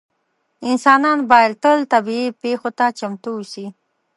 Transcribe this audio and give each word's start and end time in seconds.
انسانان 0.69 1.17
باید 1.31 1.53
تل 1.63 1.79
طبیعي 1.93 2.27
پېښو 2.41 2.69
ته 2.77 2.85
چمتو 2.99 3.29
اووسي. 3.35 3.65